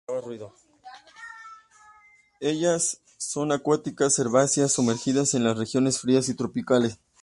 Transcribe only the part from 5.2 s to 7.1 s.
en las regiones frías a tropicales.